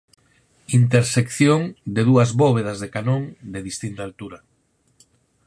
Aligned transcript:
Intersección 0.79 1.61
de 1.95 2.01
dúas 2.09 2.29
bóvedas 2.41 2.77
de 2.79 2.89
canón 2.95 3.23
de 3.53 3.59
distinta 3.69 4.01
altura. 4.07 4.39